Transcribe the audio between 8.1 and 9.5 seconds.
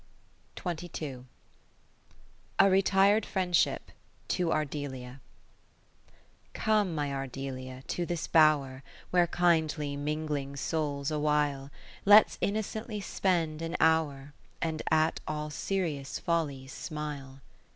Bower, Where